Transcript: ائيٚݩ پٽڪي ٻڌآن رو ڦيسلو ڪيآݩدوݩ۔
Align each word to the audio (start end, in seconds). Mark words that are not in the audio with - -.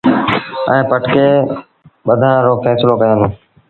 ائيٚݩ 0.69 0.87
پٽڪي 0.89 1.27
ٻڌآن 2.05 2.37
رو 2.45 2.53
ڦيسلو 2.63 2.93
ڪيآݩدوݩ۔ 3.01 3.31